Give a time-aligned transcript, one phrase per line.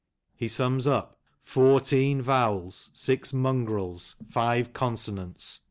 [0.35, 2.89] He sums up:" Four teen vowels!
[2.95, 4.15] six mongrels!
[4.31, 5.59] five consonants